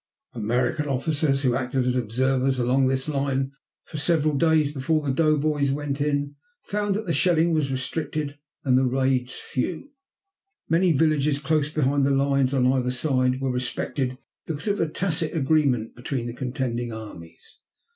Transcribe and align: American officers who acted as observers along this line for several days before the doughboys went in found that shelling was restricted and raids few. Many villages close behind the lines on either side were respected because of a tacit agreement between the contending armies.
American 0.33 0.87
officers 0.87 1.43
who 1.43 1.53
acted 1.53 1.85
as 1.85 1.95
observers 1.95 2.57
along 2.57 2.87
this 2.87 3.07
line 3.07 3.51
for 3.83 3.99
several 3.99 4.33
days 4.35 4.73
before 4.73 5.05
the 5.07 5.13
doughboys 5.13 5.69
went 5.69 6.01
in 6.01 6.35
found 6.63 6.95
that 6.95 7.13
shelling 7.13 7.53
was 7.53 7.71
restricted 7.71 8.39
and 8.63 8.91
raids 8.91 9.33
few. 9.35 9.91
Many 10.67 10.91
villages 10.91 11.37
close 11.37 11.71
behind 11.71 12.03
the 12.03 12.09
lines 12.09 12.51
on 12.51 12.65
either 12.65 12.89
side 12.89 13.39
were 13.41 13.51
respected 13.51 14.17
because 14.47 14.67
of 14.67 14.79
a 14.79 14.89
tacit 14.89 15.35
agreement 15.35 15.95
between 15.95 16.25
the 16.25 16.33
contending 16.33 16.91
armies. 16.91 17.59